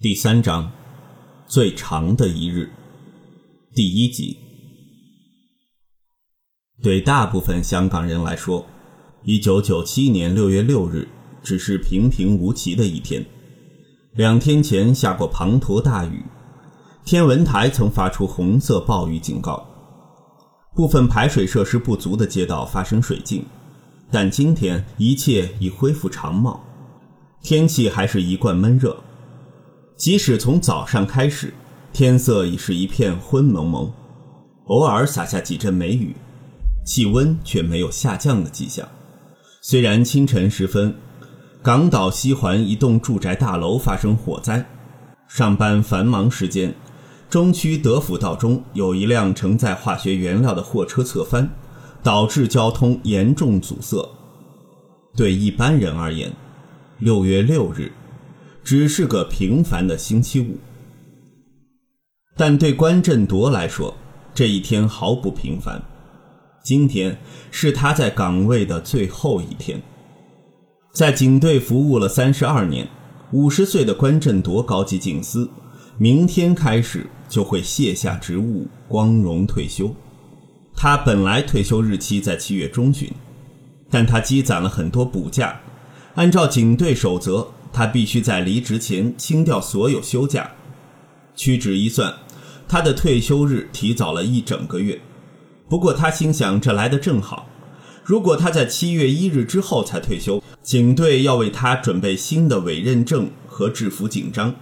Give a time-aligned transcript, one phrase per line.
[0.00, 0.70] 第三章，
[1.46, 2.70] 最长的一日，
[3.74, 4.36] 第一集。
[6.82, 8.66] 对大部分香港人来说，
[9.22, 11.08] 一九九七年六月六日
[11.42, 13.24] 只是平平无奇的一天。
[14.14, 16.22] 两天前下过滂沱大雨，
[17.04, 19.64] 天文台曾发出红色暴雨警告，
[20.74, 23.46] 部分排水设施不足的街道发生水浸。
[24.10, 26.62] 但今天一切已恢复常貌，
[27.40, 29.02] 天气还是一贯闷热。
[29.96, 31.54] 即使从早上开始，
[31.92, 33.92] 天色已是一片昏蒙蒙，
[34.66, 36.16] 偶尔洒下几阵梅雨，
[36.84, 38.86] 气温却没有下降的迹象。
[39.62, 40.92] 虽然清晨时分，
[41.62, 44.66] 港岛西环一栋住宅大楼发生火灾，
[45.28, 46.74] 上班繁忙时间，
[47.30, 51.48] 中区德辅道中有一辆承载化学原料的货车侧翻，
[52.02, 54.06] 导致交通严重阻塞。
[55.16, 56.32] 对一般人而言，
[56.98, 57.92] 六月六日。
[58.64, 60.56] 只是个平凡的星期五，
[62.34, 63.94] 但对关振铎来说，
[64.32, 65.82] 这一天毫不平凡。
[66.64, 67.18] 今天
[67.50, 69.82] 是他在岗位的最后一天，
[70.94, 72.88] 在警队服务了三十二年，
[73.32, 75.46] 五十岁的关振铎高级警司，
[75.98, 79.94] 明天开始就会卸下职务，光荣退休。
[80.74, 83.12] 他本来退休日期在七月中旬，
[83.90, 85.60] 但他积攒了很多补假，
[86.14, 87.46] 按照警队守则。
[87.74, 90.52] 他必须在离职前清掉所有休假，
[91.34, 92.14] 屈指一算，
[92.68, 95.00] 他的退休日提早了一整个月。
[95.68, 97.48] 不过他心想，这来得正好。
[98.04, 104.54] 如果他在七月一日之后才退休，警队要为他准备新的委任证和制服警章。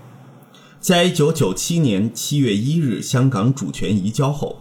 [0.80, 4.56] 在一九九七年七月一日香港主权移交后，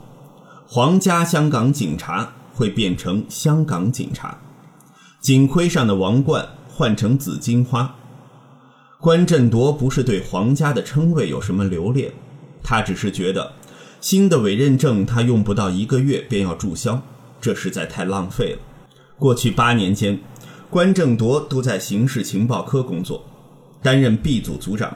[0.67, 4.37] 皇家香港警察会变成香港警察，
[5.21, 7.95] 警徽上的王冠换成紫荆花。
[9.01, 12.11] 关振铎不是对皇家的称谓有什么留恋，
[12.61, 13.51] 他只是觉得
[13.99, 17.01] 新的委任证他用不到一个月便要注销，
[17.41, 18.59] 这实在太浪费了。
[19.17, 20.19] 过去八年间，
[20.69, 23.25] 关振铎都在刑事情报科工作，
[23.81, 24.95] 担任 B 组组长。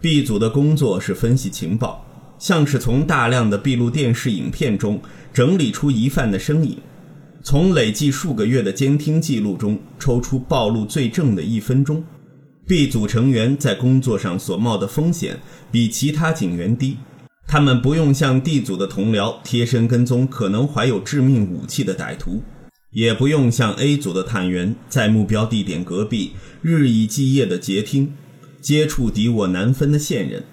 [0.00, 2.02] B 组的工作是分析情报，
[2.38, 4.98] 像是从大量的闭路电视影片中
[5.30, 6.78] 整理出疑犯的身影，
[7.42, 12.02] 从累计数个月的监听记录中抽出暴露罪证的一分钟。
[12.70, 15.40] B 组成员在工作上所冒的风险
[15.72, 16.98] 比其他警员低，
[17.48, 22.44] 他们不用像 D 组的同僚贴身跟踪可能怀有致命武器的歹徒，
[22.92, 28.12] 也不用像 A 组的探员在目标地点隔壁日以继夜的截听，
[28.60, 30.44] 接触敌我难分的线人，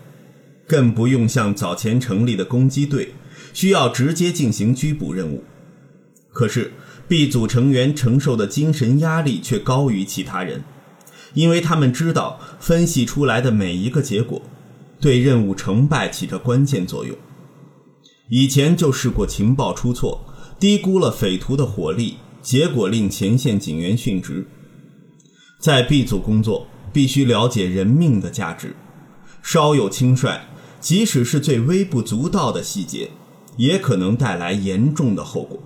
[0.65, 3.13] 更不用像早前成立的攻击队
[3.53, 5.43] 需要直接进行拘捕任务。
[6.33, 6.71] 可是
[7.07, 10.63] B 组成员承受的精神压力却高于其他人。
[11.33, 14.41] 因为他们知道，分析出来的每一个结果，
[14.99, 17.15] 对任务成败起着关键作用。
[18.29, 20.25] 以前就试过情报出错，
[20.59, 24.47] 低估了匪徒的火力，结果令前线警员殉职。
[25.59, 28.75] 在 B 组工作，必须了解人命的价值，
[29.41, 30.41] 稍有轻率，
[30.79, 33.11] 即使是最微不足道的细节，
[33.55, 35.61] 也可能带来严重的后果。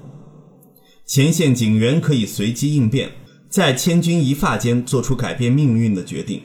[1.06, 3.12] 前线警员可以随机应变。
[3.52, 6.42] 在千钧一发间做出改变命运的决定，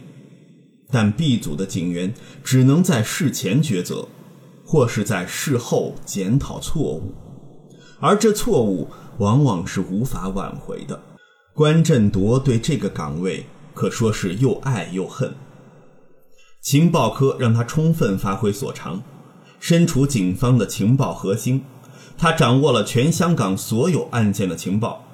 [0.91, 2.12] 但 B 组的警员
[2.43, 4.09] 只能在事前抉择，
[4.65, 7.15] 或是在事后检讨错误，
[8.00, 11.00] 而这错误往往是无法挽回的。
[11.55, 15.33] 关振铎对这个岗位可说是又爱又恨。
[16.61, 19.00] 情报科让他充分发挥所长，
[19.61, 21.62] 身处警方的情报核心，
[22.19, 25.06] 他掌握了全香港所有案件的情报。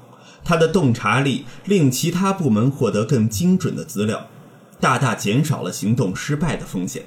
[0.45, 4.27] 他的洞察力令其他部门获得更精准的资料，
[4.81, 7.05] 大大减少了行动失败的风险，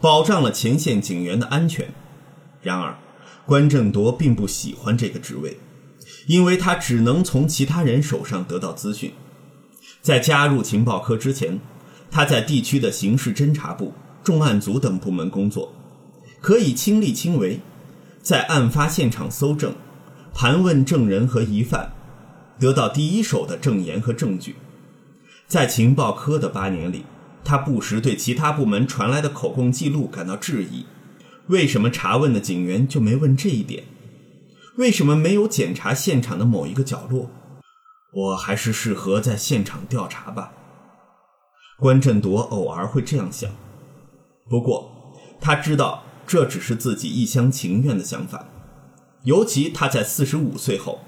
[0.00, 1.92] 保障了前线警员的安全。
[2.62, 2.98] 然而，
[3.44, 5.58] 关正铎并不喜欢这个职位，
[6.26, 9.12] 因为他只能从其他人手上得到资讯。
[10.00, 11.60] 在加入情报科之前，
[12.10, 13.92] 他在地区的刑事侦查部、
[14.24, 15.72] 重案组等部门工作，
[16.40, 17.60] 可以亲力亲为，
[18.22, 19.74] 在案发现场搜证、
[20.32, 21.92] 盘问证人和疑犯。
[22.60, 24.56] 得到第一手的证言和证据，
[25.48, 27.06] 在情报科的八年里，
[27.42, 30.84] 他不时对其他部门传来的口供记录感到质疑：
[31.46, 33.84] 为什么查问的警员就没问这一点？
[34.76, 37.30] 为什么没有检查现场的某一个角落？
[38.12, 40.52] 我还是适合在现场调查吧。
[41.78, 43.50] 关振铎偶尔会这样想，
[44.50, 48.46] 不过他知道这只是自己一厢情愿的想法，
[49.24, 50.98] 尤其他在四十五岁后。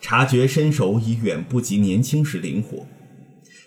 [0.00, 2.86] 察觉身手已远不及年轻时灵活，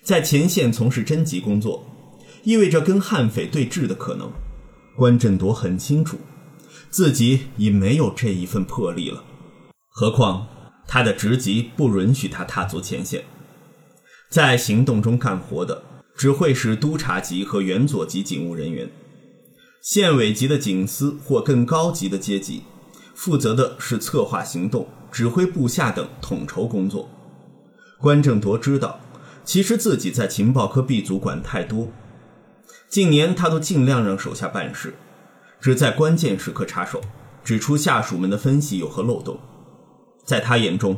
[0.04, 1.86] 在前线从事侦缉工作，
[2.44, 4.32] 意味着跟悍匪对峙的可能。
[4.96, 6.18] 关振铎很清楚，
[6.90, 9.24] 自己已没有这一份魄力了。
[9.88, 10.48] 何况
[10.88, 13.24] 他的职级不允许他踏足前线，
[14.30, 15.84] 在行动中干活的
[16.18, 18.90] 只会是督察级和原佐级警务人员，
[19.82, 22.64] 县委级的警司或更高级的阶级，
[23.20, 27.10] 负责的是策划行动、指挥部下等统筹工作。
[28.00, 28.98] 关正铎知道，
[29.44, 31.90] 其实自己在情报科 B 组管太多。
[32.88, 34.96] 近年，他都尽量让手下办事，
[35.60, 37.02] 只在关键时刻插手，
[37.44, 39.38] 指出下属们的分析有何漏洞。
[40.24, 40.96] 在他眼中，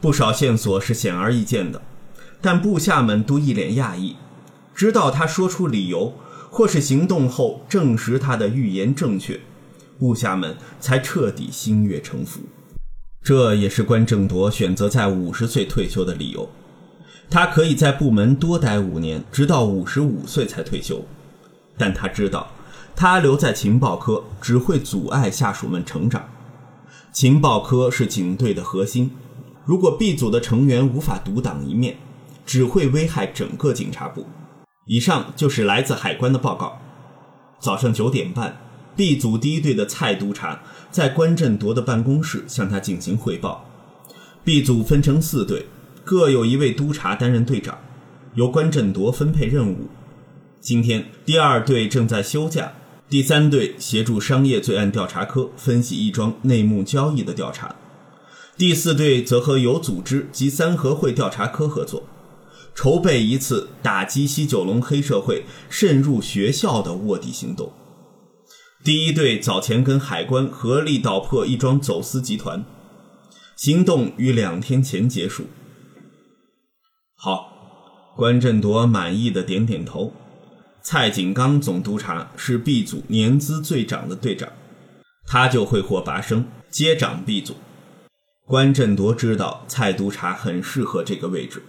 [0.00, 1.82] 不少线索是显而易见的，
[2.40, 4.14] 但部下们都一脸讶异，
[4.76, 6.14] 直到他说出理由，
[6.50, 9.40] 或是行动后证实他的预言正确，
[9.98, 12.40] 部下们才彻底心悦诚服。
[13.22, 16.48] 这也是关正铎选择在五十岁退休的理由，
[17.30, 21.02] 他可以在部门多待五年，直到五十五岁才退休。
[21.78, 22.48] 但他知道，
[22.94, 26.28] 他留在情报科只会阻碍下属们成长。
[27.12, 29.10] 情报科是警队的核心，
[29.64, 31.96] 如果 B 组的成员无法独当一面，
[32.44, 34.26] 只会危害整个警察部。
[34.86, 36.78] 以上就是来自海关的报告。
[37.58, 38.58] 早上九点半
[38.96, 43.68] ，B 组第一队的蔡督察在关振铎的办公室向他进行汇报。
[44.44, 45.66] B 组分成四队，
[46.04, 47.78] 各有一位督察担任队长，
[48.34, 49.88] 由关振铎分配任务。
[50.60, 52.72] 今天，第二队正在休假，
[53.08, 57.74] 第三队协助商业罪案调查科分析一桩内幕交易的调查，
[58.56, 62.04] 第四队则和有组织及三合会调查科合作，
[62.74, 67.72] 筹备一次打击西九龙黑社会渗入学校的卧底行动。
[68.84, 72.66] 第一队早前跟海关合力捣破一桩走私集团，
[73.56, 75.46] 行动于两天前结束。
[77.16, 80.12] 好，关振铎满意的点点头。
[80.82, 84.50] 蔡景刚总督察是 B 组年资最长的队长，
[85.26, 87.54] 他就会获拔升接掌 B 组。
[88.46, 91.62] 关振铎知道蔡督察很适合这个位置，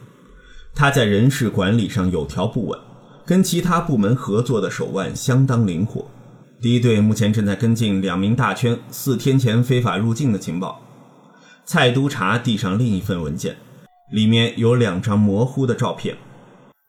[0.73, 2.77] 他在人事管理上有条不紊，
[3.25, 6.11] 跟其他部门合作的手腕相当灵活。
[6.65, 10.81] 第一队目前正在跟进两名大圈四天前非法入境的情报。
[11.63, 13.55] 蔡督察递上另一份文件，
[14.11, 16.17] 里面有两张模糊的照片，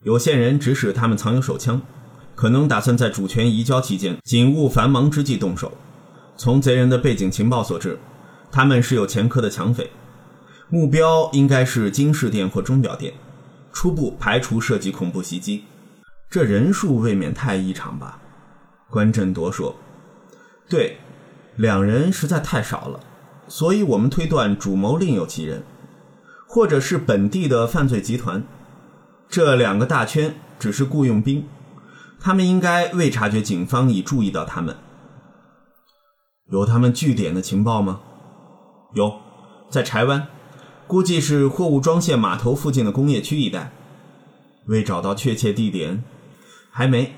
[0.03, 1.83] 有线人指使他们藏有手枪。
[2.35, 5.71] 可能打算在主权移交期间，警务繁忙之际动手。
[6.39, 7.99] 从贼人的背景情报所知，
[8.51, 9.91] 他们是有前科的抢匪，
[10.71, 13.13] 目标应该是金饰店或钟表店。
[13.75, 15.65] 初步排除涉及恐怖袭击。
[16.31, 18.23] 这人数未免太异常吧？
[18.91, 19.75] 关振铎说
[20.69, 20.99] ：“对，
[21.57, 23.01] 两人实在太少了，
[23.49, 25.63] 所以我们推断主谋另有其人，
[26.49, 28.43] 或者是本地的犯罪集团。
[29.29, 31.47] 这两个大圈只是雇佣兵。”
[32.19, 34.75] 他们应该未察觉警方已注意到他们。
[36.51, 38.01] 有他们据点的情报吗？
[38.95, 39.21] 有，
[39.69, 40.27] 在柴湾，
[40.87, 43.71] 估计是货物装卸码头附近的工业区一带。
[44.67, 46.03] 未找到确切地点，
[46.71, 47.15] 还没。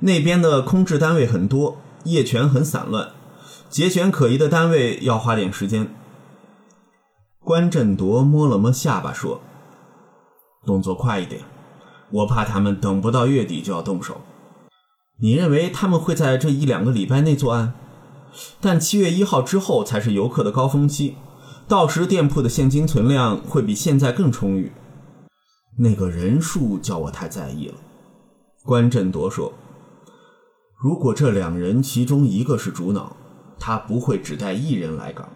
[0.00, 3.10] 那边的空置单位很多，业权很散乱，
[3.68, 5.88] 节选可疑的单位要花点时间。
[7.40, 9.40] 关振铎摸了摸下巴说
[10.64, 11.42] ：“动作快一点，
[12.10, 14.20] 我怕他们等不到月底就要动手。”
[15.20, 17.74] 你认为他们会在这一两个礼拜内作案？
[18.60, 21.16] 但七月一号之后才是游客的高峰期，
[21.68, 24.72] 到时店铺的现金存量会比现在更充裕。
[25.78, 27.74] 那个人数叫我太在意了。
[28.64, 29.52] 关振铎说
[30.84, 33.16] ：“如果这两人其中一个是主脑，
[33.58, 35.26] 他不会只带一人来港，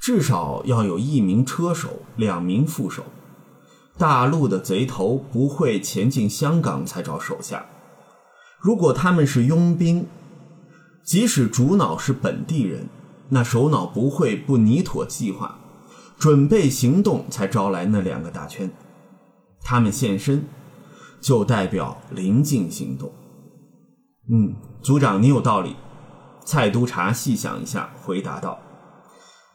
[0.00, 3.02] 至少要有一名车手，两名副手。
[3.98, 7.66] 大陆的贼头不会前进香港才找手下。”
[8.58, 10.06] 如果他们是佣兵，
[11.04, 12.88] 即使主脑是本地人，
[13.28, 15.58] 那首脑不会不拟妥计划，
[16.18, 18.70] 准备行动才招来那两个大圈。
[19.60, 20.46] 他们现身，
[21.20, 23.12] 就代表临近行动。
[24.30, 25.76] 嗯，组长，你有道理。
[26.46, 28.58] 蔡督察细想一下，回答道：“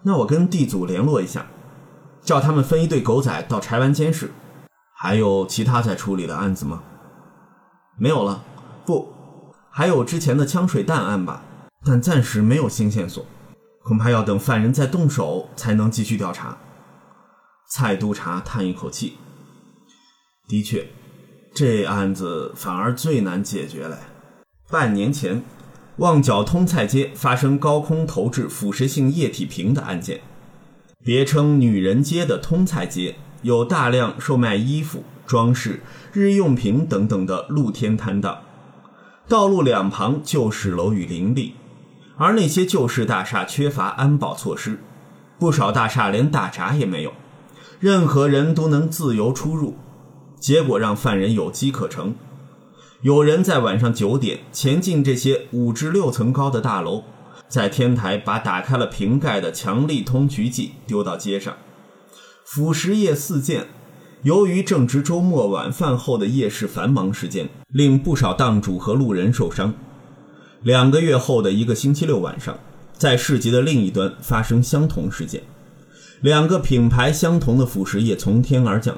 [0.04, 1.46] 那我跟地组联络一下，
[2.22, 4.32] 叫他们分一队狗仔到柴湾监视。
[4.96, 6.84] 还有其他在处理的案子吗？
[7.98, 8.44] 没有了。”
[8.86, 9.14] 不，
[9.72, 11.44] 还有之前的枪水弹案吧，
[11.86, 13.24] 但暂时没有新线索，
[13.84, 16.58] 恐怕要等犯人再动手才能继续调查。
[17.70, 19.18] 蔡督察叹一口气
[20.50, 20.88] ：“的确，
[21.54, 23.96] 这案子反而最难解决嘞。
[24.72, 25.42] 半年前，
[25.98, 30.22] 旺角通菜街发生高空投掷腐蚀性液体瓶的案件，
[31.04, 35.82] 别称‘女人街’的通菜街有大量售卖衣服、装饰、
[36.14, 38.42] 日用品等等的露天摊档。”
[39.28, 41.56] 道路两旁旧式楼宇林立，
[42.18, 44.78] 而那些旧式大厦缺乏安保措施，
[45.40, 47.14] 不少大厦连大闸也没有，
[47.80, 49.76] 任何人都能自由出入，
[50.40, 52.14] 结果让犯人有机可乘。
[53.02, 57.04] 有人在晚上九点前进这些五至六层高的大楼，
[57.48, 61.56] 在天台把打开了瓶盖的强力通渠剂丢到街上，
[62.44, 63.68] 腐蚀液四溅。
[64.24, 69.74] 由于正值周末晚饭后的夜市繁忙时间，令不少档主和路人受伤。
[70.62, 72.60] 两个月后的一个星期六晚上，
[72.92, 75.44] 在市集的另一端发生相同事件，
[76.20, 78.98] 两个品牌相同的腐蚀液从天而降，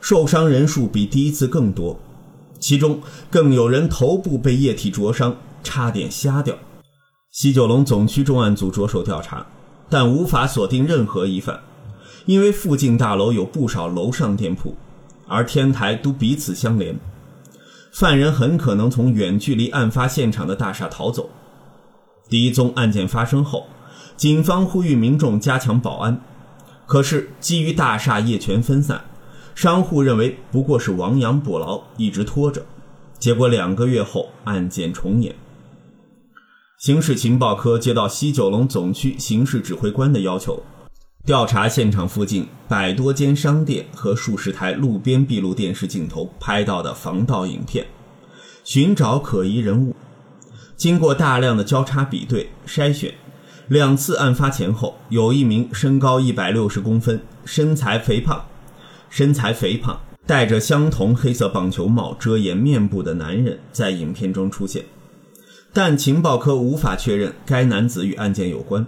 [0.00, 2.00] 受伤人数比第一次更多，
[2.58, 3.00] 其中
[3.30, 6.56] 更有人头部被液体灼伤，差点瞎掉。
[7.30, 9.46] 西九龙总区重案组着手调查，
[9.88, 11.60] 但无法锁定任何疑犯。
[12.26, 14.76] 因为附近大楼有不少楼上店铺，
[15.26, 16.98] 而天台都彼此相连，
[17.92, 21.30] 犯人很可能从远距离案发现场的大厦逃走。
[22.28, 23.66] 第一宗案件发生后，
[24.16, 26.20] 警方呼吁民众加强保安，
[26.86, 29.04] 可是基于大厦业权分散，
[29.58, 32.64] 商户认为不过是亡羊补牢，一直拖着，
[33.18, 35.34] 结果两个月后案件重演。
[36.78, 40.62] 刑事情报科接到西九龙总区刑事指挥官的要求。
[41.26, 47.84] 调查现场附近百多间商店和数十台路边闭路电视镜头拍到的防盗影片，
[48.62, 49.92] 寻找可疑人物。
[50.76, 53.12] 经过大量的交叉比对筛选，
[53.66, 58.40] 两次案发前后，有一名身高一百六十公分、身材肥胖、
[59.10, 64.84] 身材肥胖、戴着相同黑色棒球帽遮掩面部的男人在影片中出现，
[65.72, 68.86] 但情报科无法确认该男子与案件有关。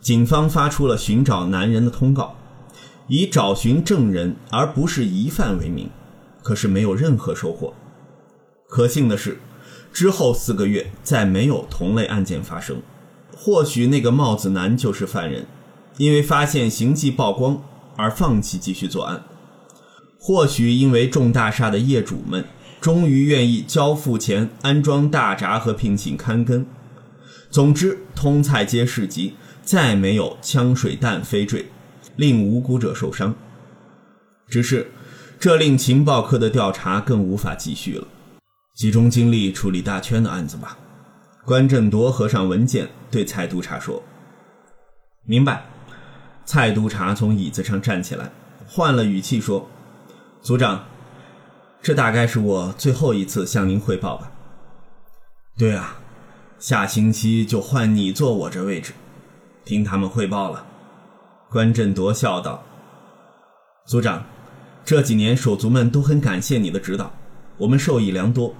[0.00, 2.36] 警方发出了寻找男人的通告，
[3.08, 5.90] 以找寻证人而不是疑犯为名，
[6.42, 7.74] 可是没有任何收获。
[8.68, 9.38] 可幸的是，
[9.92, 12.82] 之后四个月再没有同类案件发生。
[13.36, 15.46] 或许那个帽子男就是犯人，
[15.98, 17.62] 因为发现行迹曝光
[17.96, 19.20] 而放弃继续作案；
[20.18, 22.44] 或许因为众大厦的业主们
[22.80, 26.66] 终于愿意交付钱安装大闸和聘请看更。
[27.50, 29.34] 总之，通菜街市集。
[29.62, 31.66] 再没有枪水弹飞坠，
[32.14, 33.34] 令无辜者受伤。
[34.48, 34.92] 只是，
[35.40, 38.06] 这令情报科的调查更无法继续了。
[38.76, 40.78] 集中精力处理大圈的案子吧。
[41.44, 44.00] 关振铎合上文件，对蔡督察说
[45.26, 45.66] ：“明白。”
[46.46, 48.30] 蔡督察从椅子上站起来，
[48.68, 49.68] 换了语气说
[50.42, 50.84] ：“组长，
[51.82, 54.30] 这大概是我最后一次向您汇报吧。
[55.58, 55.96] ”“对啊，
[56.58, 58.92] 下星期就换你坐我这位置。”
[59.64, 60.64] 听他们汇报了，
[61.50, 62.62] 关振铎笑道
[63.86, 64.24] ：“组长，
[64.84, 67.12] 这几年手足们都很感谢你的指导，
[67.56, 68.54] 我们受益良多。”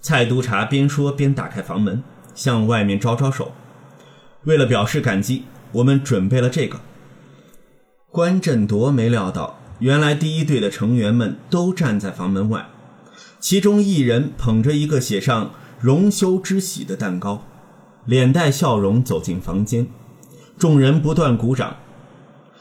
[0.00, 2.02] 蔡督察边说边打开房门，
[2.34, 3.52] 向外面招招手。
[4.44, 6.78] 为了表示感激，我们准备了这个。
[8.10, 12.68] 关振铎没料到，原来第一队的成员们都站在房门外，
[13.40, 15.50] 其中一人捧着一个写上
[15.80, 17.44] “荣休之喜”的蛋糕，
[18.04, 19.86] 脸带笑容走进房间。
[20.56, 21.76] 众人不断鼓掌。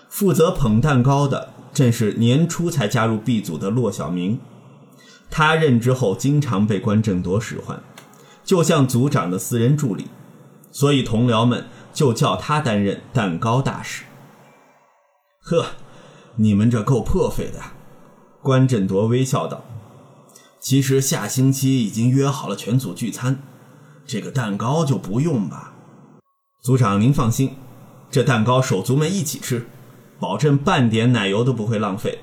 [0.09, 4.39] 负责捧蛋糕的正是年初才加入 B 组的骆小明，
[5.29, 7.81] 他任职后经常被关正铎使唤，
[8.43, 10.07] 就像组长的私人助理，
[10.71, 14.03] 所以同僚们就叫他担任蛋糕大使。
[15.41, 15.65] 呵，
[16.35, 17.59] 你们这够破费的。
[18.41, 19.63] 关振铎微笑道
[20.59, 23.41] ：“其实下星期已经约好了全组聚餐，
[24.05, 25.73] 这个蛋糕就不用吧。”
[26.63, 27.55] 组长您放心。
[28.11, 29.65] 这蛋糕手足们一起吃，
[30.19, 32.19] 保证半点奶油都不会浪费。”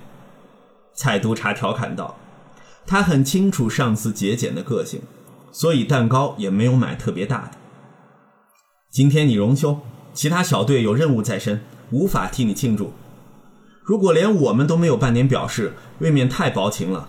[0.95, 2.17] 蔡督察调侃道。
[2.87, 5.02] 他很清楚上司节俭的个性，
[5.52, 7.52] 所以蛋糕也没有买特别大的。
[8.90, 9.79] 今天你荣休，
[10.12, 12.93] 其他小队有任务在身，无法替你庆祝。
[13.90, 17.09] 如果连我们都没有半点表示，未免太薄情了。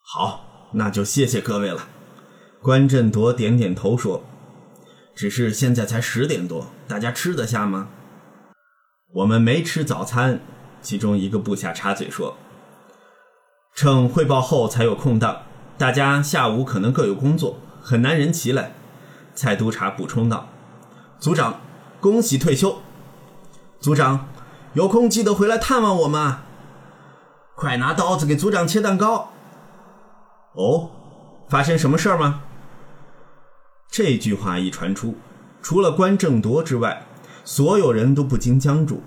[0.00, 1.88] 好，那就谢谢各位了。
[2.62, 4.24] 关振铎点点头说。
[5.14, 7.88] 只是现在才十点多，大家吃得下吗？
[9.12, 10.40] 我们没吃早餐。
[10.80, 12.38] 其中一个部下插嘴说
[13.76, 15.42] ：“趁汇报后才有空档，
[15.76, 18.72] 大家下午可能各有工作，很难人齐来。”
[19.36, 20.48] 蔡督察补充道
[21.20, 21.60] ：“组长，
[22.00, 22.78] 恭喜退休。
[23.78, 24.28] 组长，
[24.74, 26.36] 有空记得回来探望我们。
[27.54, 29.30] 快拿刀子给组长切蛋糕。”
[30.54, 30.90] 哦，
[31.48, 32.42] 发生什么事儿吗？
[33.90, 35.16] 这句话一传出，
[35.60, 37.06] 除了关正铎之外，
[37.44, 39.02] 所有人都不禁僵住。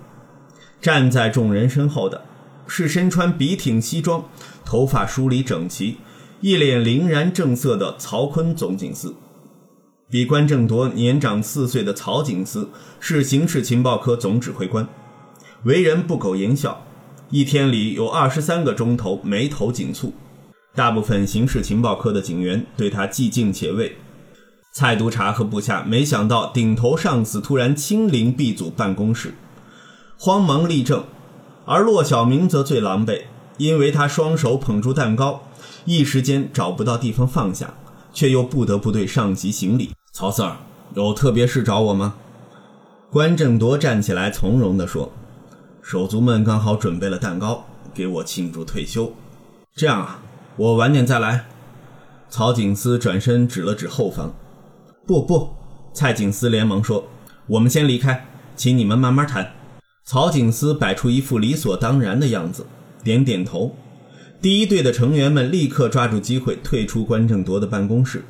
[0.82, 2.26] 站在众人身后的
[2.68, 4.26] 是身穿笔挺西装、
[4.66, 6.00] 头发梳理整齐、
[6.42, 9.16] 一脸凛然正色的曹坤总警司。
[10.10, 14.88] 比关正铎年长四岁的曹警司是刑事情报科总指挥官，
[15.66, 16.84] 为人不苟言笑，
[17.30, 20.12] 一天里有二十三个钟头眉头紧蹙。
[20.76, 23.96] 大部分刑事情报科的警员对他既敬且畏。
[24.74, 29.36] 蔡督察和部下没想到顶头上司突然亲临 B 组办公室，
[30.18, 31.06] 慌忙立正，
[31.64, 33.22] 而骆小明则最狼狈，
[33.58, 35.44] 因为他双手捧住蛋糕，
[35.86, 37.74] 一时间找不到地方放下，
[38.12, 39.92] 却又不得不对上级行礼。
[40.12, 40.58] 曹 Sir，
[40.96, 42.16] 有特别事找我吗？
[43.10, 45.10] 关正铎站起来从容地说
[45.84, 49.14] ：“手足们刚好准备了蛋糕，给我庆祝退休。
[49.76, 50.22] 这样啊。”
[50.56, 51.46] 我晚点再来。
[52.30, 54.34] 曹景思转身指了指后方。
[55.08, 55.50] 不不，
[55.94, 57.08] 蔡景思连忙说
[57.48, 59.52] ：“我们先离开，请你们慢慢谈。”
[60.06, 62.68] 曹景思摆出一副理所当然的样子，
[63.04, 63.76] 点点头。
[64.40, 68.24] 第一队的成员们立刻抓住机会退出关正铎的办公室，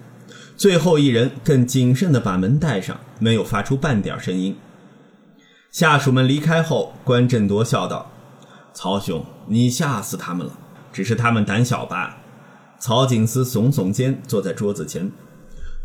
[0.56, 4.56] 最后一人更谨慎地把门带上，没有发出半点声音。
[5.74, 8.12] 下属们离开后，关振铎笑道
[8.76, 10.54] ：“曹兄，你吓死他们了。”
[10.94, 12.18] 只是他们胆小吧？
[12.80, 15.12] 曹景思耸耸肩，坐在桌子前。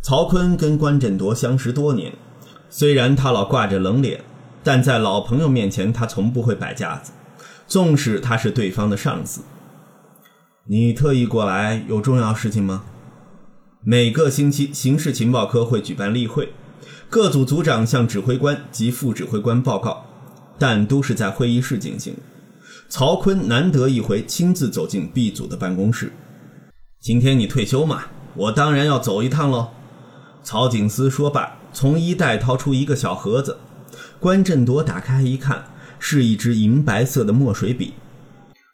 [0.02, 2.12] 曹坤跟关振铎相识多年，
[2.68, 4.22] 虽然他老挂着冷脸，
[4.62, 7.12] 但在老朋友面前，他从不会摆架子。
[7.66, 9.40] 纵使他是对方的上司，
[10.66, 12.84] 你特意过来有重要事情吗？
[13.82, 16.52] 每个星期，刑事情报科会举办例会，
[17.10, 20.04] 各组组长向指挥官及副指挥官报告，
[20.58, 22.14] 但都是在会议室进行。
[22.90, 26.12] 曹坤难得一回亲自走进 B 组的办公室。
[27.00, 29.68] 今天你退休嘛，我当然要走一趟喽。
[30.42, 33.56] 曹景思说罢，从衣袋掏出一个小盒子。
[34.20, 35.64] 关振铎打开一看，
[35.98, 37.94] 是一支银白色的墨水笔。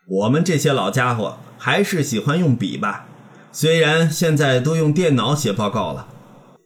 [0.08, 3.06] 我们这些老家伙还是喜欢用笔吧，
[3.52, 6.08] 虽然现在都用电脑写报告了。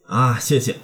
[0.07, 0.77] 啊，谢谢。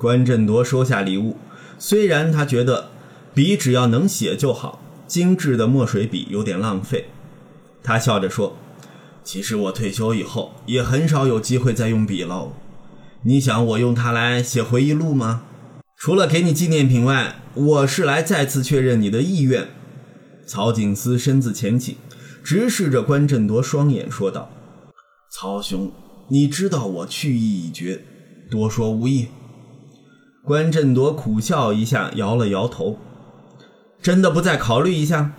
[0.00, 1.36] 关振铎收下礼物，
[1.78, 2.88] 虽然他觉得
[3.34, 4.80] 笔只要能写就好。
[5.06, 7.06] 精致的墨水笔有点浪费，
[7.82, 8.56] 他笑着说
[9.24, 12.52] ：“其实我退休以后也很少有机会再用笔喽。
[13.24, 15.42] 你想我用它来写回忆录吗？
[15.96, 19.66] 除了给你纪念品外，我是来再次确认你的意愿。”
[20.46, 21.96] 曹景思身子前倾，
[22.44, 24.48] 直视着关振铎双眼说道
[25.28, 25.90] ：“曹兄，
[26.28, 28.04] 你知道我去意已决，
[28.48, 29.26] 多说无益。”
[30.42, 32.98] 关振铎苦笑一下，摇了摇头。
[34.00, 35.32] 真的不再考虑一下，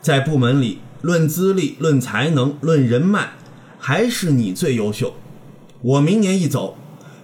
[0.00, 3.30] 在部门里论资历、论才能、论人脉，
[3.78, 5.14] 还是你最优秀。
[5.80, 6.76] 我明年一走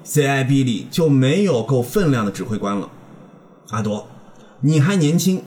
[0.05, 2.89] ，CIB 里就没有够分量的指挥官了。
[3.71, 4.07] 阿铎，
[4.61, 5.43] 你还年轻，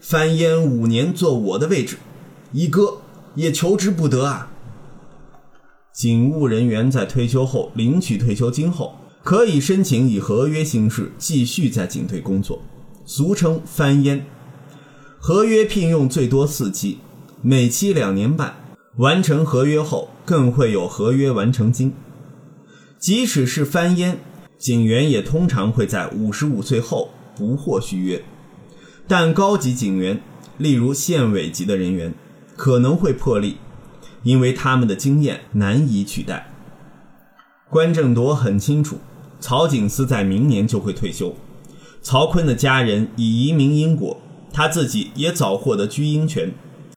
[0.00, 1.96] 翻烟五年坐我的位置，
[2.52, 2.98] 一哥
[3.34, 4.52] 也求之不得啊。
[5.92, 12.62] 警务人员在退休后领取退休金后，可以申请以合约形式继续在警队工作，
[13.04, 14.24] 俗称翻烟。
[15.18, 16.98] 合约聘用最多四期，
[17.42, 18.56] 每期两年半。
[18.96, 21.92] 完成合约后，更会有合约完成金。
[22.98, 24.18] 即使是翻烟，
[24.58, 28.22] 警员也通常会在五十五岁后不获续约。
[29.06, 30.20] 但高级警员，
[30.58, 32.12] 例如县委级的人员，
[32.56, 33.58] 可能会破例，
[34.22, 36.52] 因为他们的经验难以取代。
[37.70, 38.98] 关正铎很清楚，
[39.40, 41.34] 曹景思在明年就会退休。
[42.02, 44.16] 曹锟的家人已移民英国。
[44.52, 46.52] 他自己也早获得居英权，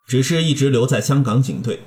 [0.08, 1.82] 只是一直留在香港警队。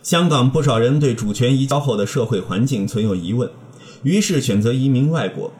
[0.00, 3.50] 香港不少人对主权移交后的社会环境存有疑问，
[4.04, 5.52] 于是选择移民外国。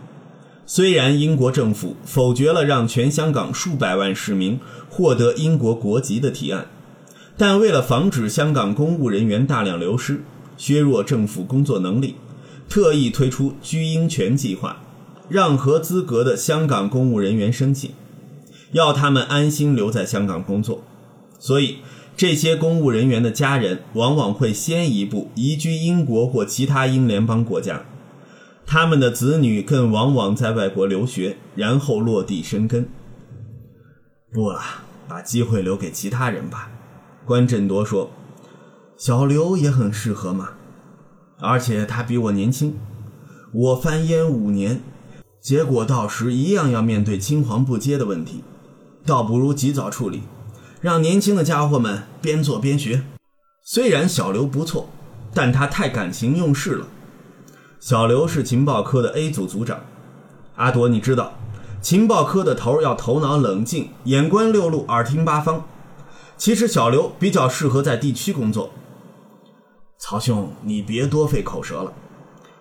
[0.64, 6.68] 虽然英国政府否决了让全香港数百万市民获得英国国籍的提案，
[7.36, 10.22] 但为了防止香港公务人员大量流失，
[10.56, 12.14] 削弱政府工作能力，
[12.72, 14.78] 特意推出居英权计划，
[15.28, 17.90] 让合资格的香港公务人员申请。
[18.70, 20.82] 要他们安心留在香港工作，
[21.38, 21.80] 所以
[22.16, 27.84] 这些公务人员的家人往往会先一步移居英国或其他英联邦国家，
[28.64, 32.88] 他们的子女更往往在外国留学，然后落地生根。
[34.32, 36.70] 不啊，把机会留给其他人吧。
[37.26, 38.10] 关振铎说
[38.96, 40.52] ：“小刘也很适合嘛，
[41.42, 42.76] 而且他比我年轻，
[43.52, 44.80] 我翻烟五年，
[45.40, 48.44] 结果到时一样要面对青黄不接的问题。”
[49.04, 50.22] 倒不如及早处理，
[50.80, 53.02] 让年轻的家伙们边做边学。
[53.64, 54.88] 虽然小刘不错，
[55.34, 56.86] 但他太感情用事了。
[57.80, 59.80] 小刘是情报科的 A 组组长，
[60.54, 61.32] 阿朵，你知道，
[61.80, 65.64] 情报科的头要头脑冷静，眼观六路，耳听八方。
[66.36, 68.70] 其实小刘比较适合在地区工作。
[70.04, 71.92] 曹兄，你别多费口舌了。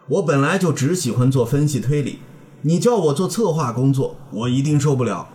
[0.07, 2.19] 我本来就只喜欢做分析推理，
[2.61, 5.27] 你叫我做策划工作，我一定受不了。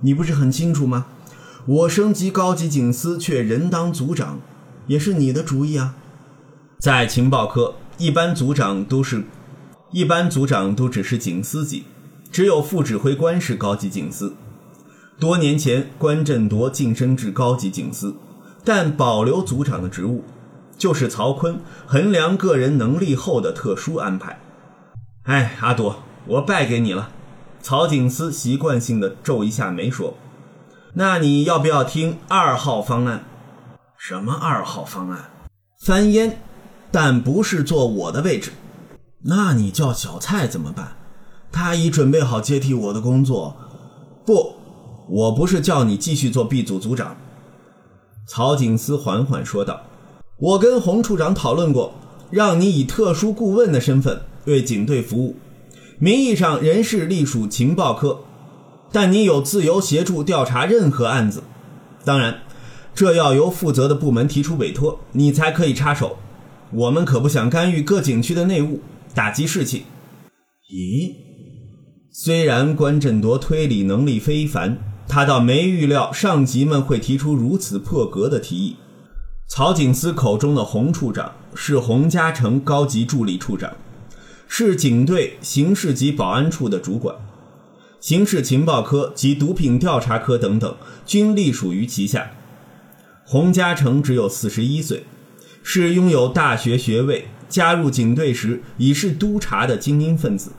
[0.00, 1.06] 你不是很清楚吗？
[1.64, 4.40] 我升级高级警司，却人当组长，
[4.88, 5.94] 也是你的主意啊。
[6.80, 9.22] 在情报科，一般组长都是，
[9.92, 11.84] 一般组长都只是警司级，
[12.32, 14.34] 只有副指挥官是高级警司。
[15.20, 18.16] 多年前，关振铎晋升至高级警司，
[18.64, 20.24] 但保留组长的职务，
[20.78, 24.40] 就是曹锟衡量个人能力后的特殊安排。
[25.24, 27.10] 哎，阿朵，我败给你了。
[27.60, 30.14] 曹警司习惯性的皱一下眉说
[30.94, 33.24] ：“那你要不要听二号方案？
[33.96, 35.30] 什么二号方案？
[35.80, 36.38] 翻烟，
[36.90, 38.52] 但不是坐我的位置。
[39.22, 40.96] 那你叫小蔡怎么办？
[41.50, 43.56] 他已准备好接替我的工作。
[44.24, 44.54] 不。”
[45.08, 47.16] 我不是叫你继续做 B 组组长，
[48.26, 49.82] 曹景思缓缓说道
[50.38, 51.94] ：“我跟洪处长讨论过，
[52.30, 55.36] 让你以特殊顾问的身份为警队服务，
[55.98, 58.20] 名义上仍是隶属情报科，
[58.92, 61.42] 但你有自由协助调查任何案子。
[62.04, 62.42] 当然，
[62.94, 66.18] 这要由负责的部门提出委托，你才可以插手。
[66.70, 68.80] 我们可不想干预各警区的内务，
[69.14, 69.84] 打击士气。”
[70.70, 71.12] 咦，
[72.12, 74.78] 虽然关振铎推理能力非凡。
[75.08, 78.74] 他倒没预料上级们会提出如此破格的提议。
[79.48, 83.74] 曹景思口中的洪处长是洪嘉诚高级助理处长，
[84.48, 87.14] 是警队刑事及保安处的主管，
[88.00, 92.32] 刑事情报科及毒品调查科等等均隶属于旗下。
[93.24, 95.04] 洪嘉诚只有四十一岁，
[95.62, 100.52] 是拥有大学学位，加入警队时已是督察的精英分子。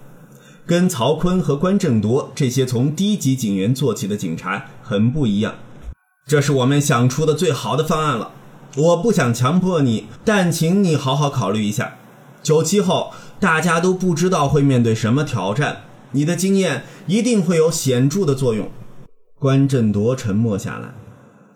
[0.66, 5.56] 跟曹锟和关正铎这些从低级警员做起的警察很不一样，
[6.26, 8.32] 这是我们想出的最好的方案了。
[8.78, 11.96] 我不想强迫你，但请你好好考虑一下。
[12.44, 15.78] 九七后大家都不知道会面对什么挑战，
[16.12, 18.70] 你的经验一定会有显著的作用。
[19.40, 20.94] 关振铎沉默下来，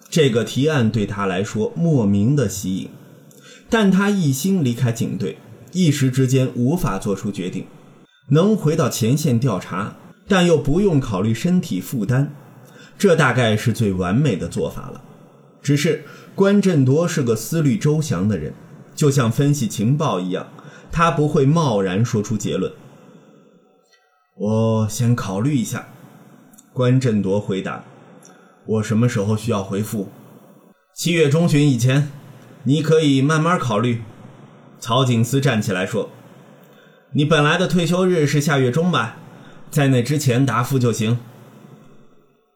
[0.09, 2.89] 这个提案对他来说莫名的吸引，
[3.69, 5.37] 但他一心离开警队，
[5.73, 7.65] 一时之间无法做出决定。
[8.29, 9.95] 能回到前线调查，
[10.27, 12.29] 但又不用考虑身体负担，
[12.97, 15.01] 这大概是最完美的做法了。
[15.61, 16.03] 只是
[16.35, 18.53] 关振铎是个思虑周详的人，
[18.95, 20.47] 就像分析情报一样，
[20.91, 22.71] 他不会贸然说出结论。
[24.37, 25.87] 我先考虑一下。
[26.73, 27.83] 关振铎回答
[28.65, 30.07] ：“我什么时候需要回复？
[30.95, 32.09] 七月中旬以前，
[32.63, 34.01] 你可以慢慢考虑。”
[34.79, 36.09] 曹景思站起来说。
[37.13, 39.17] 你本来的退休日是下月中吧，
[39.69, 41.19] 在那之前答复就行。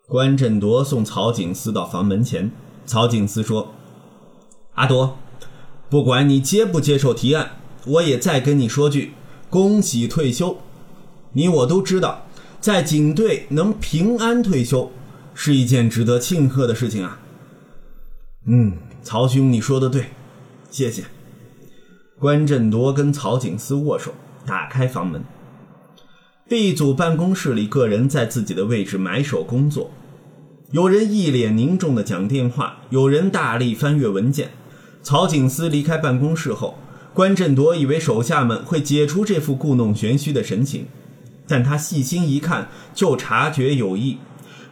[0.08, 2.50] 关振铎送曹景思到房门前，
[2.86, 3.74] 曹景思说
[4.76, 5.17] ：“阿铎，
[5.89, 9.13] 不管你接不接受提案，我也再跟你说句，
[9.50, 10.58] 恭喜退休。
[11.34, 12.26] 你我都知道，
[12.62, 14.91] 在警队能平安退休，
[15.34, 17.19] 是一件值得庆贺的事情啊。”
[18.48, 20.06] 嗯，曹兄，你说的对，
[20.69, 21.06] 谢谢。
[22.19, 24.13] 关振铎跟曹景思握手。
[24.48, 25.24] 打开房门
[26.48, 29.89] ，B 组办公室里，个人在自己的位置埋首工作。
[30.71, 34.51] 有人一脸凝重地讲电话，有人大力翻阅文件。
[35.04, 36.80] 曹景思离开办公室后，
[37.13, 40.88] 关振铎以为手下们会解除这副故弄玄虚的神情，
[41.47, 44.17] 但他细心一看，就察觉有异。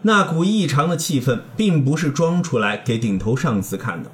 [0.02, 4.12] 那股异常的气氛，并不是装出来给顶头上司看的。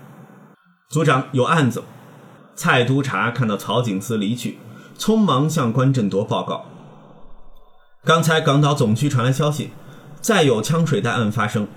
[0.89, 1.83] 组长有案子。
[2.55, 4.57] 蔡督察看到曹景思离去。
[4.97, 6.65] 匆忙向关振铎报告：
[8.03, 9.69] 刚才港岛总区传来消息，
[10.21, 11.67] 再有枪水弹案发生。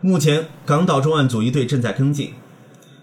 [0.00, 2.34] 目前港岛重案组一队正在跟进。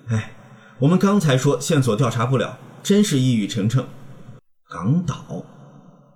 [0.07, 0.33] 哎，
[0.79, 3.85] 我们刚才说线索调查不了，真是一语成谶。
[4.69, 5.43] 港岛，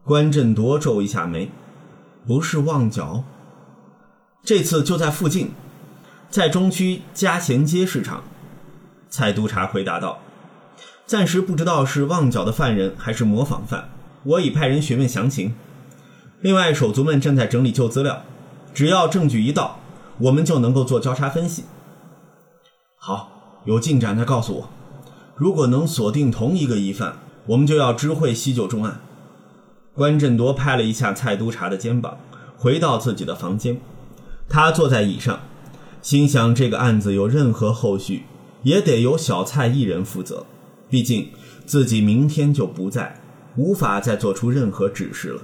[0.04, 1.50] 关振铎皱一下眉，
[2.28, 3.24] 不是旺角？
[4.44, 5.52] 这次就在附近，
[6.30, 8.24] 在中区嘉贤街市场。
[9.10, 10.20] 蔡督察回答道。
[11.08, 13.90] 暂时不知道是旺角的犯人还是模仿犯，
[14.24, 15.54] 我已派人询问详情。
[16.42, 18.24] 另外，手足们正在整理旧资料，
[18.76, 19.80] 只要证据一到，
[20.18, 21.64] 我们就能够做交叉分析。
[22.98, 24.70] 好，有进展再告诉我。
[25.38, 29.00] 如果能锁定同一个疑犯，我们就要知会西九重案。
[29.94, 32.18] 关振铎拍了一下蔡督察的肩膀，
[32.58, 33.80] 回到自己的房间。
[34.50, 35.40] 他坐在椅上，
[36.02, 38.24] 心想：这个案子有任何后续，
[38.64, 40.46] 也得由小蔡一人负责。
[40.90, 41.30] 毕竟
[41.66, 43.22] 自己明天就不在，
[43.56, 45.42] 无法再做出任何指示了。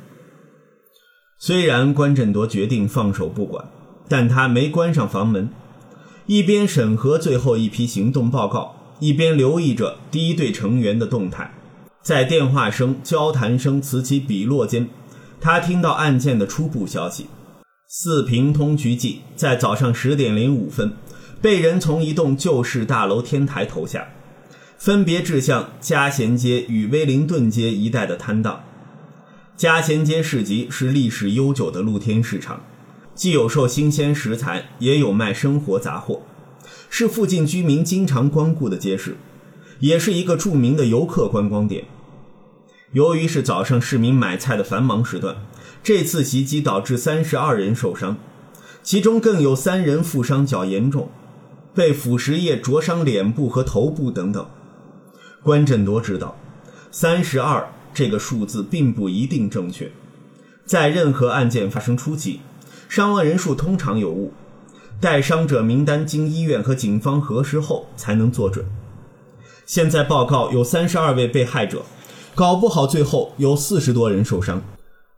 [1.43, 3.65] 虽然关振铎决定放手不管，
[4.07, 5.49] 但他没关上房门，
[6.27, 11.51] 一边审核最后一批行动报告，一边留意着第一队成员的动态。
[12.03, 14.87] 在电话声、交谈声此起彼落间，
[15.39, 17.25] 他听到案件的初步消息：
[17.87, 20.93] 四平通局记在早上十点零五分，
[21.41, 24.09] 被人从一栋旧式大楼天台投下，
[24.77, 28.61] 分别掷向嘉贤街与威灵顿街一带的摊档。
[29.61, 32.63] 嘉贤街市集是历史悠久的露天市场，
[33.13, 36.23] 既有售新鲜食材，也有卖生活杂货，
[36.89, 39.17] 是附近居民经常光顾的街市，
[39.79, 41.85] 也是一个著名的游客观光点。
[42.93, 45.35] 由于是早上市民买菜的繁忙时段，
[45.83, 48.17] 这次袭击导致三十二人受伤，
[48.81, 51.11] 其中更有三人负伤较严重，
[51.75, 54.43] 被腐蚀液灼伤脸部和头部等等。
[55.43, 56.35] 关振铎知道，
[56.89, 57.71] 三十二。
[57.93, 59.91] 这个数字并不一定正确，
[60.65, 62.39] 在任何案件发生初期，
[62.87, 64.33] 伤亡人数通常有误，
[64.99, 68.65] 待伤者名单经医院和警方核实后才能做准。
[69.65, 71.83] 现在报告有三十二位被害者，
[72.33, 74.61] 搞不好最后有四十多人受伤。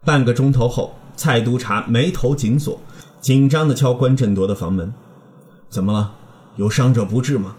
[0.05, 2.79] 半个钟头后，蔡督察眉头紧锁，
[3.21, 4.93] 紧张地敲关振铎的房门
[5.69, 6.13] ：“怎么了？
[6.55, 7.55] 有伤者不治吗？”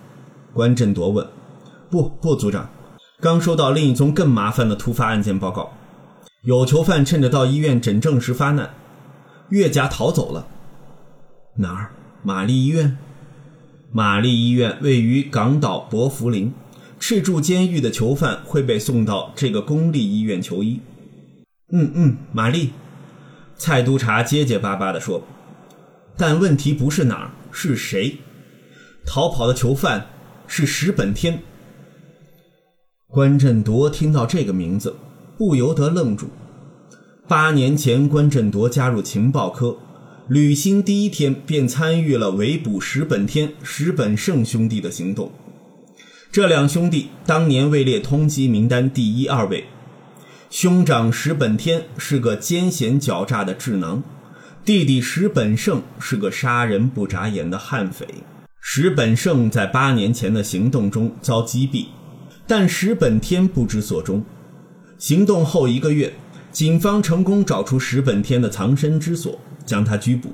[0.53, 1.27] 关振铎问
[1.91, 2.69] ：“不，不，组长。”
[3.21, 5.73] 刚收到另一宗更麻烦的突发案件报告，
[6.43, 8.75] 有囚犯趁着到医院诊症时发难，
[9.51, 10.49] 越甲逃走了。
[11.57, 11.93] 哪儿？
[12.23, 12.99] 玛丽医院。
[13.93, 16.53] 玛丽医院位于港岛博福林，
[16.99, 20.81] 赤柱监狱的囚犯会被送到这个公立医院求医。
[21.71, 22.73] 嗯嗯，玛丽。
[23.57, 25.23] 蔡督察结结巴巴地说
[26.19, 28.17] ：“但问题不是哪儿，是谁？
[29.07, 30.07] 逃跑的囚犯
[30.49, 31.41] 是石本天。”
[33.15, 34.97] 关振铎听到这个名字，
[35.39, 36.31] 不由得愣住。
[37.29, 39.77] 八年前，关振铎加入情报科，
[40.27, 45.31] 履行第一天便参与了围捕石本天、石本胜兄弟的行动。
[46.33, 49.67] 这两兄弟当年位列通缉名单第一二位。
[50.51, 54.03] 兄长石本天是个奸险狡诈的智囊，
[54.65, 58.09] 弟弟石本胜是个杀人不眨眼的悍匪。
[58.61, 61.87] 石本胜在八年前的行动中遭击毙。
[62.47, 64.25] 但石本天不知所终。
[64.99, 66.13] 行动后一个月，
[66.53, 70.33] 警方成功找出石本天的藏身之所，将他拘捕。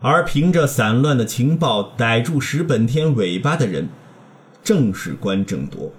[0.00, 3.88] 而凭着散乱的情报逮住石本天尾巴的人，
[4.62, 5.92] 正是关正铎。